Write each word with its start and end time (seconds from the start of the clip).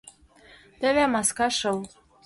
Теве 0.79 1.03
маска 1.13 1.47
шыл. 1.59 1.79